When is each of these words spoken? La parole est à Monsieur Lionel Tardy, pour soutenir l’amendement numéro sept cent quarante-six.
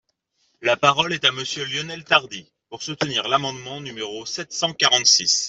La 0.63 0.77
parole 0.77 1.13
est 1.13 1.25
à 1.25 1.31
Monsieur 1.31 1.63
Lionel 1.63 2.03
Tardy, 2.03 2.51
pour 2.69 2.81
soutenir 2.81 3.27
l’amendement 3.27 3.79
numéro 3.81 4.25
sept 4.25 4.51
cent 4.51 4.73
quarante-six. 4.73 5.39